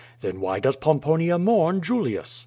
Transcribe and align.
Then 0.21 0.41
why 0.41 0.57
does 0.59 0.77
Pomponia 0.77 1.37
mourn 1.37 1.79
Julius? 1.79 2.39